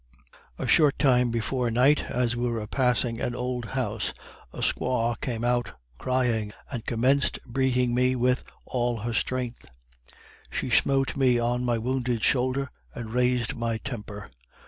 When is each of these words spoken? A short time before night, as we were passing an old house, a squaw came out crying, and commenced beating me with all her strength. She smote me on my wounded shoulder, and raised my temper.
A 0.57 0.65
short 0.65 0.97
time 0.97 1.29
before 1.29 1.69
night, 1.69 2.05
as 2.05 2.35
we 2.35 2.49
were 2.49 2.65
passing 2.65 3.21
an 3.21 3.35
old 3.35 3.65
house, 3.65 4.15
a 4.51 4.61
squaw 4.61 5.13
came 5.21 5.43
out 5.43 5.73
crying, 5.99 6.53
and 6.71 6.83
commenced 6.83 7.37
beating 7.53 7.93
me 7.93 8.15
with 8.15 8.43
all 8.65 9.01
her 9.01 9.13
strength. 9.13 9.67
She 10.49 10.71
smote 10.71 11.15
me 11.15 11.37
on 11.37 11.63
my 11.63 11.77
wounded 11.77 12.23
shoulder, 12.23 12.71
and 12.95 13.13
raised 13.13 13.53
my 13.55 13.77
temper. 13.77 14.31